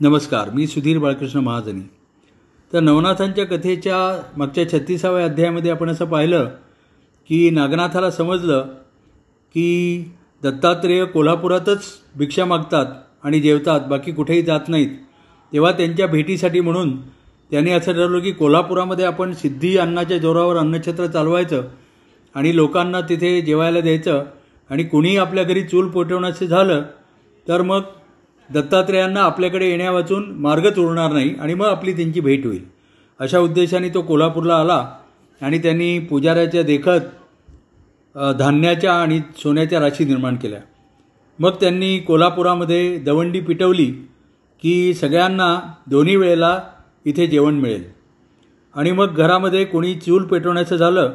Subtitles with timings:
[0.00, 1.80] नमस्कार मी सुधीर बाळकृष्ण महाजनी.
[2.72, 3.96] तर नवनाथांच्या कथेच्या
[4.36, 6.48] मागच्या छत्तीसाव्या अध्यायामध्ये आपण असं पाहिलं
[7.30, 8.68] की नागनाथाला समजलं
[9.54, 11.84] की दत्तात्रेय कोल्हापुरातच
[12.16, 12.86] भिक्षा मागतात
[13.22, 14.88] आणि जेवतात बाकी कुठेही जात नाहीत.
[15.52, 16.96] तेव्हा त्यांच्या भेटीसाठी म्हणून
[17.50, 21.62] त्यांनी असं ठरवलं की कोल्हापुरामध्ये आपण सिद्धी अन्नाच्या जोरावर अन्नक्षेत्र चालवायचं
[22.34, 24.24] आणि लोकांना तिथे जेवायला द्यायचं
[24.70, 26.82] आणि कुणीही आपल्या घरी चूल पोटवण्याचं झालं
[27.48, 27.80] तर मग
[28.52, 32.64] दत्तात्रेयांना आपल्याकडे येण्यावाचून मार्गच उरणार नाही आणि मग आपली त्यांची भेट होईल.
[33.20, 34.86] अशा उद्देशाने तो कोल्हापूरला आला
[35.40, 37.00] आणि त्यांनी पुजाऱ्याच्या देखत
[38.38, 40.60] धान्याच्या आणि सोन्याच्या राशी निर्माण केल्या.
[41.38, 43.86] मग त्यांनी कोल्हापुरामध्ये दवंडी पिटवली
[44.62, 46.58] की सगळ्यांना दोन्ही वेळेला
[47.04, 47.84] इथे जेवण मिळेल.
[48.74, 51.12] आणि मग घरामध्ये कोणी चूल पेटवण्याचं झालं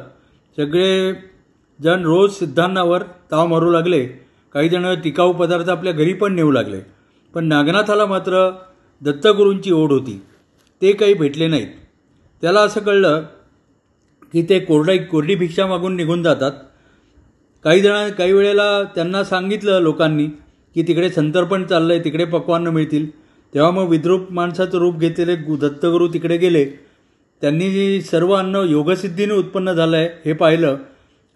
[0.56, 1.12] सगळे
[1.80, 4.06] जण रोज सिद्धांनावर ताव मारू लागले.
[4.54, 6.80] काही जण टिकाऊ पदार्थ आपल्या घरी पण नेऊ लागले.
[7.36, 8.50] पण नागनाथाला मात्र
[9.02, 10.22] दत्तगुरूंची ओढ होती.
[10.82, 11.66] ते काही भेटले नाहीत.
[12.42, 13.22] त्याला असं कळलं
[14.32, 16.52] की ते कोरडाई कोरडी भिक्षा मागून निघून जातात.
[17.64, 20.26] काही जण काही वेळेला त्यांना सांगितलं लोकांनी
[20.74, 23.10] की तिकडे संतर्पण चाललं आहे तिकडे पक्वान्न मिळतील.
[23.54, 26.64] तेव्हा मग विद्रूप माणसाचं रूप घेतलेले गु- दत्तगुरू तिकडे गेले.
[27.40, 30.76] त्यांनी सर्व अन्न योगसिद्धीने उत्पन्न झालं आहे हे पाहिलं.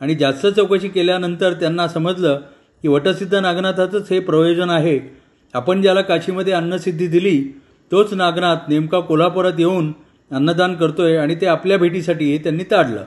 [0.01, 2.41] आणि जास्त चौकशी केल्यानंतर त्यांना समजलं
[2.83, 5.20] की वटसिद्ध नागनाथाचंच हे प्रयोजन आहे.
[5.55, 7.61] आपण ज्याला काशीमध्ये अन्नसिद्धी दिली
[7.93, 9.93] तोच नागनाथ नेमका कोल्हापुरात येऊन
[10.31, 13.05] अन्नदान करतोय आणि ते आपल्या भेटीसाठी त्यांनी ताडलं.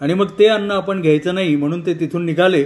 [0.00, 2.64] आणि मग ते अन्न आपण घ्यायचं नाही म्हणून ते तिथून निघाले.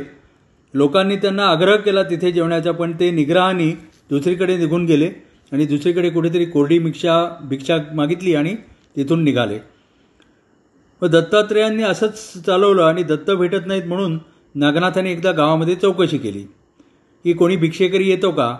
[0.75, 3.71] लोकांनी त्यांना आग्रह केला तिथे जेवण्याचा पण ते निग्रहाने
[4.11, 5.11] दुसरीकडे निघून गेले
[5.53, 8.55] आणि दुसरीकडे कुठेतरी कोरडी भिक्षा भिक्षा मागितली आणि
[8.97, 9.59] तिथून निघाले.
[11.03, 14.19] मग दत्तात्रेयांनी असंच चालवलं आणि दत्त भेटत नाहीत म्हणून
[14.55, 16.43] नागनाथाने एकदा गावामध्ये चौकशी केली.
[17.25, 18.57] की कोणी भिक्षेकरी येतो का?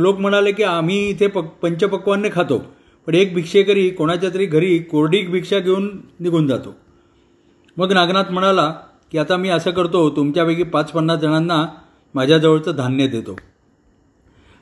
[0.00, 2.64] लोक म्हणाले की आम्ही इथे पक पंचपक्वान्ने खातो.
[3.06, 6.76] पण एक भिक्षेकरी कोणाच्या तरी घरी कोरडी भिक्षा घेऊन निघून जातो.
[7.76, 8.74] मग नागनाथ म्हणाला
[9.12, 11.66] की आता मी असं करतो तुमच्यापैकी पाच पन्नास जणांना
[12.14, 13.36] माझ्याजवळचं धान्य देतो.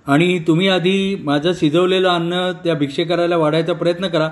[0.06, 4.28] आणि तुम्ही आधी माझं शिजवलेलं अन्न त्या भिक्षेकराला वाढायचा प्रयत्न करा.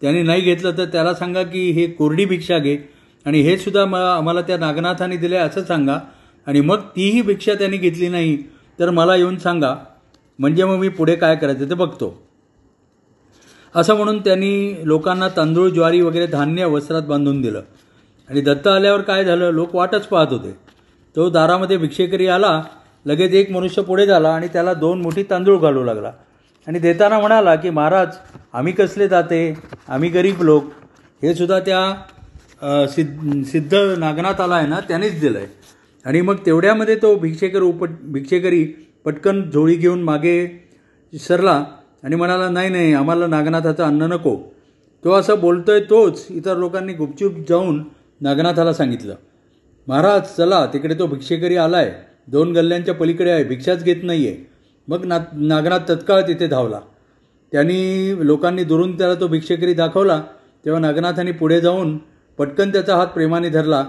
[0.00, 2.76] त्याने नाही घेतलं तर त्याला सांगा की हे कोरडी भिक्षा घे.
[3.26, 5.98] आणि हे सुद्धा म आम्हाला त्या नागनाथाने दिले असं सांगा.
[6.46, 8.36] आणि मग तीही भिक्षा त्यांनी घेतली नाही
[8.80, 9.74] तर मला येऊन सांगा.
[10.38, 12.14] म्हणजे मग मी पुढे काय करायचं ते बघतो.
[13.74, 17.62] असं म्हणून त्यांनी लोकांना तांदूळ ज्वारी वगैरे धान्य वस्त्रात बांधून दिलं.
[18.28, 19.50] आणि दत्त आल्यावर काय झालं?
[19.50, 20.50] लोक वाटच पाहत होते.
[21.16, 22.62] तो दारामध्ये भिक्षेकरी आला
[23.06, 26.12] लगेच एक मनुष्य पुढे झाला आणि त्याला दोन मोठी तांदूळ घालू लागला.
[26.66, 28.16] आणि देताना म्हणाला की महाराज
[28.52, 29.42] आम्ही कसले जाते
[29.88, 30.64] आम्ही गरीब लोक.
[31.22, 35.46] हे सुद्धा त्या सिद्ध सिद्ध नागनाथ आला आहे ना त्यानेच दिलं आहे
[36.04, 38.64] आणि मग तेवढ्यामध्ये तो भिक्षेकर उपट भिक्षेकरी
[39.04, 40.36] पटकन झोळी घेऊन मागे
[41.12, 41.64] सरला
[42.02, 44.36] आणि म्हणाला नाही नाही आम्हाला नागनाथाचं अन्न नको.
[45.04, 47.82] तो असं बोलतोय तोच इतर लोकांनी गुपचूप जाऊन
[48.20, 49.14] नागनाथाला सांगितलं.
[49.86, 51.90] महाराज चला तिकडे तो भिक्षेकरी आला आहे
[52.28, 54.36] दोन गल्ल्यांच्या पलीकडे आहे भिक्षाच घेत नाही आहे
[54.88, 56.80] मग ना नागनाथ तत्काळ तिथे धावला.
[57.52, 60.20] त्यांनी लोकांनी दुरून त्याला तो भिक्षेकरी दाखवला.
[60.64, 61.96] तेव्हा नागनाथाने पुढे जाऊन
[62.38, 63.84] पटकन त्याचा हात प्रेमाने धरला.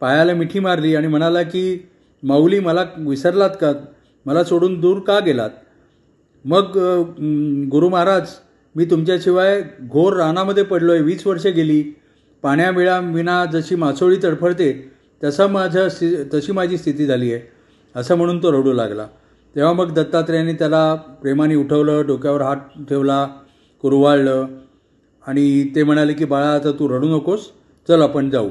[0.00, 1.88] पायाला मिठी मारली आणि म्हणाला की
[2.22, 3.72] माऊली मला विसरलात का?
[4.26, 5.50] मला सोडून दूर का गेलात?
[6.44, 6.78] मग
[7.70, 8.28] गुरु महाराज
[8.74, 11.82] मी तुमच्याशिवाय घोर रानामध्ये पडलो आहे वीस वर्षे गेली.
[12.44, 14.72] पाण्याबिळा विना जशी मासोळी तडफडते
[15.20, 17.42] तसा माझ्या स्थि तशी माझी स्थिती झाली आहे
[17.94, 19.06] असं म्हणून तो रडू लागला.
[19.56, 23.26] तेव्हा मग दत्तात्रेयाने त्याला प्रेमाने उठवलं डोक्यावर हात ठेवला
[23.82, 24.46] कुरवाळलं
[25.24, 27.50] आणि ते म्हणाले की बाळा आता तू रडू नकोस
[27.88, 28.48] चल आपण जाऊ.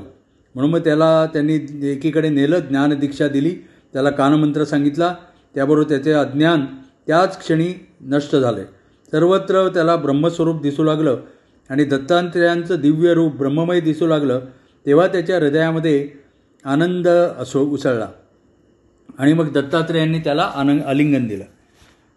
[0.55, 1.55] म्हणून मग त्याला त्यांनी
[1.91, 3.53] एकीकडे नेलं ज्ञानदीक्षा दिली
[3.93, 5.13] त्याला कानमंत्र सांगितला
[5.55, 6.65] त्याबरोबर त्याचे अज्ञान
[7.07, 8.63] त्याच क्षणी नष्ट झाले.
[9.11, 11.19] सर्वत्र त्याला ब्रह्मस्वरूप दिसू लागलं
[11.69, 14.39] आणि दत्तात्रयांचं दिव्य रूप ब्रह्ममय दिसू लागलं
[14.85, 16.07] तेव्हा त्याच्या हृदयामध्ये
[16.65, 18.07] आनंद असो उसळला.
[19.17, 21.43] आणि मग दत्तात्रेयांनी त्याला आनंद आलिंगन दिलं.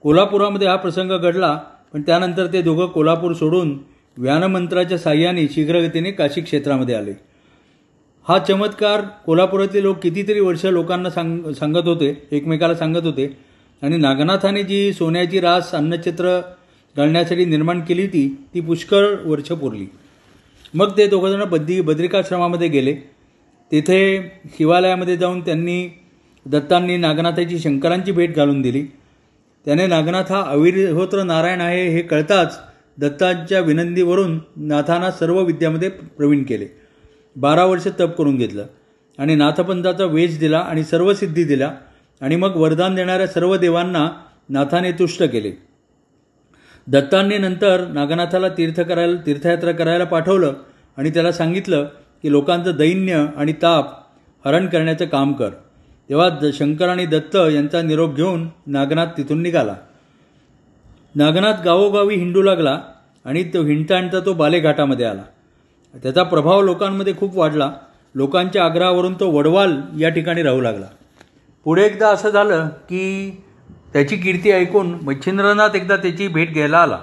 [0.02, 1.58] कोल्हापुरामध्ये हा प्रसंग घडला
[1.92, 3.78] पण त्यानंतर ते दोघं कोल्हापूर सोडून
[4.16, 7.12] व्यानमंत्राच्या साह्याने शीघ्रगतीने काशी क्षेत्रामध्ये आले.
[8.28, 13.26] हा चमत्कार कोल्हापुरातले लोक कितीतरी वर्ष लोकांना सांग सांगत होते एकमेकाला सांगत होते.
[13.82, 16.40] आणि नागनाथाने जी सोन्याची रास अन्नचित्र
[16.96, 19.86] घालण्यासाठी निर्माण केली होती ती पुष्कळ वर्ष पुरली.
[20.74, 22.94] मग ते दोघंजणं बद्री बद्रिकाश्रमामध्ये गेले.
[23.72, 24.18] तिथे
[24.58, 25.88] शिवालयामध्ये जाऊन त्यांनी
[26.46, 28.82] दत्तांनी नागनाथाची शंकरांची भेट घालून दिली.
[29.66, 32.58] त्याने नागनाथ हा अविरहोत्र नारायण आहे हे कळताच
[32.98, 36.77] दत्तांच्या विनंतीवरून नाथांना सर्व विद्यामध्ये प्रवीण केले.
[37.38, 38.66] बारा वर्ष तप करून घेतलं.
[39.18, 41.70] आणि नाथपंथाचा वेश दिला आणि सर्व सिद्धी दिल्या
[42.20, 44.10] आणि मग वरदान देणाऱ्या सर्व देवांना
[44.48, 45.52] नाथाने तुष्ट केले.
[46.86, 50.52] दत्तांनी नंतर नागनाथाला तीर्थ करायला तीर्थयात्रा करायला पाठवलं
[50.96, 51.84] आणि त्याला सांगितलं
[52.22, 53.86] की लोकांचं दैन्य आणि ताप
[54.46, 55.50] हरण करण्याचं काम कर.
[56.08, 59.74] तेव्हा द शंकर आणि दत्त यांचा निरोप घेऊन नागनाथ तिथून निघाला.
[61.14, 62.80] नागनाथ गावोगावी हिंडू लागला
[63.24, 65.22] आणि तो हिंडता हिंडता तो बालेघाटामध्ये आला.
[65.94, 67.72] त्याचा प्रभाव लोकांमध्ये खूप वाढला.
[68.14, 70.86] लोकांच्या आग्रहावरून तो वडवाल या ठिकाणी राहू लागला.
[71.64, 73.30] पुढे एकदा असं झालं की
[73.92, 76.98] त्याची कीर्ती ऐकून मच्छिंद्रनाथ एकदा त्याची भेट घ्यायला आला.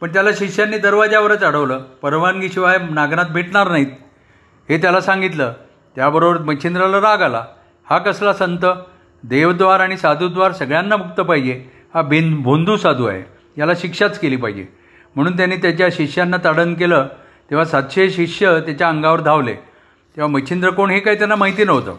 [0.00, 1.78] पण त्याला शिष्यांनी दरवाजावरच अडवलं.
[2.02, 3.86] परवानगीशिवाय नागनाथ भेटणार नाहीत.
[4.68, 5.52] हे त्याला सांगितलं.
[5.96, 7.44] त्याबरोबर मच्छिंद्राला राग आला.
[7.90, 8.66] हा कसला संत?
[9.24, 11.64] देवद्वार आणि साधुद्वार सगळ्यांना मुक्त पाहिजे.
[11.94, 13.22] हा बिन भोंदू साधू आहे.
[13.58, 14.66] याला शिक्षाच केली पाहिजे.
[15.14, 17.06] म्हणून त्यांनी त्याच्या शिष्यांना ताडण केलं.
[17.50, 19.54] तेव्हा सातशे शिष्य त्याच्या अंगावर धावले.
[20.16, 21.96] तेव्हा मच्छिंद्र कोण हे काही त्यांना माहिती नव्हतं.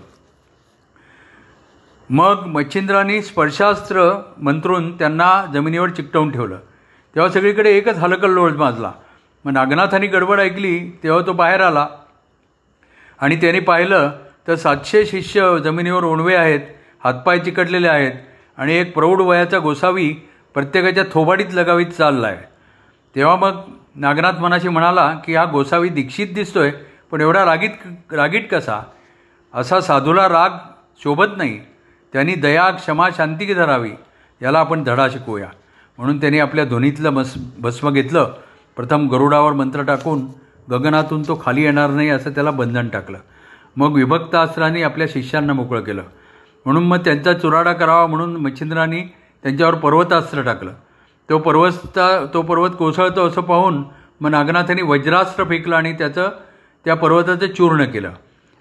[2.10, 6.58] मग मच्छिंद्रांनी स्पर्शास्त्र मंत्रून त्यांना जमिनीवर चिकटवून ठेवलं.
[7.16, 8.92] तेव्हा सगळीकडे एकच हलकल लोळ माजला.
[9.46, 11.88] मग नागनाथांनी गडबड ऐकली तेव्हा तो बाहेर आला.
[13.20, 14.12] आणि त्याने पाहिलं
[14.48, 16.60] तर सातशे शिष्य जमिनीवर ओणवे आहेत
[17.04, 18.12] हातपाय चिकटलेले आहेत
[18.58, 20.14] आणि एक प्रौढ वयाचा गोसावी
[20.54, 22.38] प्रत्येकाच्या थोबाडीत लगावीत चालला आहे
[23.16, 23.62] तेव्हा मग
[23.96, 26.72] नागनाथ मनाशी म्हणाला की हा गोसावी दीक्षित दिसतोय
[27.12, 27.70] पण एवढा रागीत
[28.14, 28.84] रागीट कसा?
[29.54, 30.50] असा साधूला राग
[31.04, 31.60] शोभत नाही.
[32.14, 33.92] त्यांनी दया क्षमा शांती धरावी.
[34.42, 35.48] याला आपण धडा शिकवूया.
[35.98, 38.34] म्हणून त्यांनी आपल्या ध्वनीतलं मस भस्म घेतलं.
[38.76, 40.22] प्रथम गरुडावर मंत्र टाकून
[40.72, 43.18] गगनातून तो खाली येणार नाही असं त्याला बंधन टाकलं.
[43.76, 46.04] मग विभक्त अस्त्रांनी आपल्या शिष्यांना मोकळं केलं.
[46.66, 49.02] म्हणून मग त्यांचा चुराडा करावा म्हणून मच्छिंद्रांनी
[49.44, 50.72] त्यांच्यावर पर्वतास्त्र टाकलं.
[51.32, 53.84] तो पर्वतचा तो पर्वत कोसळतो असं पाहून
[54.22, 56.32] मग नागनाथांनी वज्रास्त्र फेकलं आणि त्याचं
[56.86, 58.12] त्या पर्वताचं चूर्ण केलं.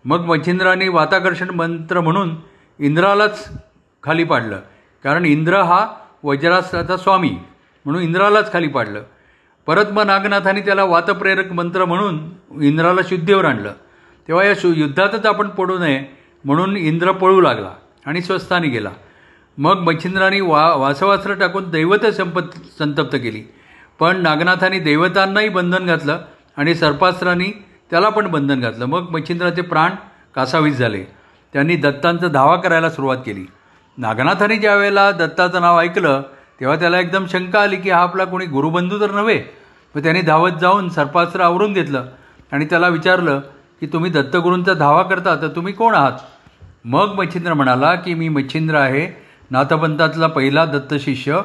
[0.04, 2.36] मग मच्छिंद्राने वाताकर्षण मंत्र म्हणून
[2.78, 3.48] इंद्रालाच
[4.02, 4.60] खाली पाडलं.
[5.04, 5.86] कारण इंद्र हा
[6.22, 7.36] वज्रास्त्राचा स्वामी
[7.84, 9.02] म्हणून इंद्रालाच खाली पाडलं.
[9.66, 12.18] परत मग नागनाथांनी त्याला वातप्रेरक मंत्र म्हणून
[12.62, 13.72] इंद्राला शुद्धीवर आणलं.
[14.28, 16.04] तेव्हा या शु युद्धातच आपण पडू नये
[16.44, 17.70] म्हणून इंद्र पळू लागला
[18.06, 18.90] आणि स्वस्थानी गेला.
[19.58, 23.42] मग मच्छिंद्रांनी वा वासवास्त्र टाकून दैवत संपत संतप्त केली.
[23.98, 26.18] पण नागनाथांनी दैवतांनाही बंधन घातलं
[26.56, 28.86] आणि सर्पास्त्रांनी त्याला पण बंधन घातलं.
[28.86, 29.90] मग मच्छिंद्राचे प्राण
[30.34, 31.04] कासावीस झाले.
[31.52, 33.46] त्यांनी दत्तांचा धावा करायला सुरुवात केली.
[33.98, 36.22] नागनाथांनी ज्या वेळेला दत्ताचं नाव ऐकलं
[36.60, 39.42] तेव्हा त्याला एकदम शंका आली की हा आपला कोणी गुरुबंधू तर नव्हे?
[39.94, 42.06] मग त्याने धावत जाऊन सर्पास्त्र आवरून घेतलं
[42.52, 43.40] आणि त्याला विचारलं
[43.80, 46.12] की तुम्ही दत्तगुरूंचा धावा करता तर तुम्ही कोण आहात?
[46.84, 49.19] मग मच्छिंद्र म्हणाला की मी मच्छिंद्र आहे.
[49.50, 51.40] नाथपंथातला पहिला दत्त शिष्य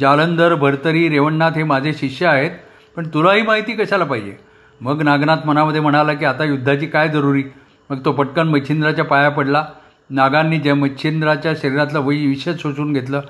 [0.00, 2.50] जालंधर भरतरी रेवणनाथ हे माझे शिष्य आहेत
[2.96, 4.36] पण तुलाही माहिती कशाला पाहिजे?
[4.80, 7.42] मग नागनाथ मनामध्ये म्हणाला की आता युद्धाची काय जरुरी?
[7.90, 9.64] मग तो पटकन मच्छिंद्राच्या पाया पडला.
[10.10, 13.20] नागांनी ज्या मच्छिंद्राच्या शरीरातलं वै विषय शोषून घेतलं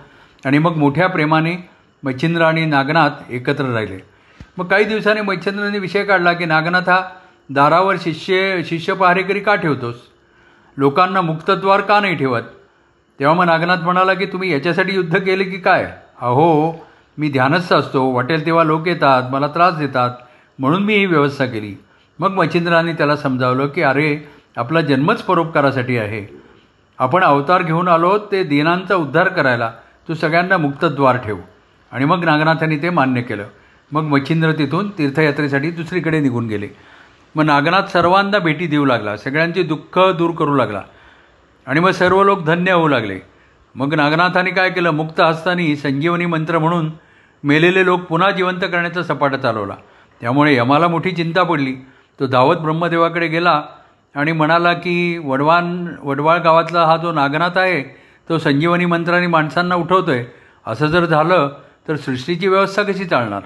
[0.44, 1.56] आणि मग मोठ्या प्रेमाने
[2.03, 3.99] मच्छिंद्र आणि नागनाथ एकत्र राहिले.
[4.59, 7.00] मग काही दिवसांनी मच्छिंद्राने विषय काढला की नागनाथ हा
[7.50, 9.97] दारावर शिष्य शिष्य पहारेकरी का ठेवतोस?
[10.77, 12.43] लोकांना मुक्तद्वार का नाही ठेवत?
[13.20, 15.84] तेव्हा मग नागनाथ म्हणाला की तुम्ही याच्यासाठी युद्ध केले की काय?
[16.20, 16.72] अहो
[17.19, 18.11] मी ध्यानस्थ असतो.
[18.11, 19.22] वाटेल तेव्हा लोक येतात.
[19.31, 20.11] मला त्रास देतात.
[20.58, 21.75] म्हणून मी ही व्यवस्था केली.
[22.19, 26.43] मग मच्छिंद्राने त्याला समजावलं की अरे आपला जन्मच परोपकारासाठी आहे.
[26.99, 29.72] आपण अवतार घेऊन आलो ते दीनांचा उद्धार करायला.
[30.08, 31.37] तू सगळ्यांना मुक्तद्वार ठेव.
[31.93, 33.44] आणि मग नागनाथांनी ते मान्य केलं.
[33.93, 36.69] मग मच्छिंद्र तिथून तीर्थयात्रेसाठी दुसरीकडे निघून गेले.
[37.34, 39.17] मग नागनाथ सर्वांना भेटी देऊ लागला.
[39.17, 40.82] सगळ्यांचे दुःख दूर करू लागला.
[41.67, 43.19] आणि मग सर्व लोक धन्य होऊ लागले.
[43.74, 44.90] मग नागनाथाने काय केलं?
[44.90, 46.90] मुक्त हस्तानी संजीवनी मंत्र म्हणून
[47.44, 49.74] मेलेले लोक पुन्हा जिवंत करण्याचा सपाटा चालवला.
[50.20, 51.74] त्यामुळे यमाला मोठी चिंता पडली.
[52.20, 53.62] तो धावत ब्रह्मदेवाकडे गेला
[54.14, 57.82] आणि म्हणाला की वडवान वडवाळ गावातला हा जो नागनाथ आहे
[58.29, 60.24] तो संजीवनी मंत्राने माणसांना उठवतो आहे
[60.67, 61.48] असं जर झालं
[61.88, 63.43] तर सृष्टीची व्यवस्था कशी चालणार?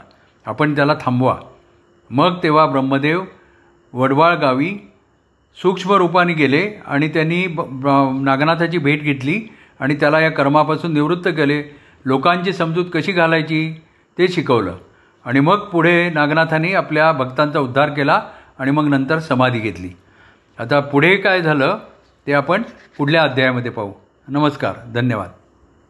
[0.46, 1.36] आपण त्याला थांबवा.
[2.10, 3.22] मग तेव्हा ब्रह्मदेव
[3.92, 4.74] वडवाळ गावी
[5.62, 7.60] सूक्ष्म रूपाने गेले आणि त्यांनी ब
[8.20, 9.40] नागनाथाची भेट घेतली
[9.80, 11.76] आणि त्याला या कर्मापासून निवृत्त केले.
[12.04, 13.82] लोकांची समजूत कशी घालायची
[14.18, 14.76] ते शिकवलं.
[15.24, 18.22] आणि मग पुढे नागनाथांनी आपल्या भक्तांचा उद्धार केला
[18.58, 19.88] आणि मग नंतर समाधी घेतली.
[20.58, 21.78] आता पुढे काय झालं
[22.26, 22.62] ते आपण
[22.98, 23.92] पुढल्या अध्यायामध्ये पाहू.
[24.28, 25.28] नमस्कार धन्यवाद.